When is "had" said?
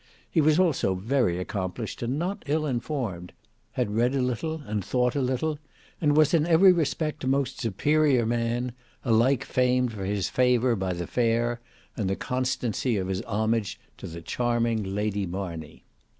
3.73-3.91